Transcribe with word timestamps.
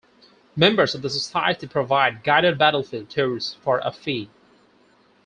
Members 0.55 0.95
of 0.95 1.03
the 1.03 1.11
Society 1.11 1.67
provide 1.67 2.23
guided 2.23 2.57
battlefield 2.57 3.07
tours 3.07 3.53
for 3.61 3.77
a 3.83 3.91
fee. 3.91 4.31